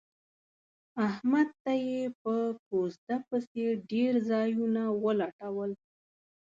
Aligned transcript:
احمد 1.07 1.47
ته 1.63 1.73
یې 1.87 2.01
په 2.21 2.33
کوزده 2.67 3.17
پسې 3.27 3.65
ډېر 3.91 4.13
ځایونه 4.29 4.83
ولټول. 5.03 5.71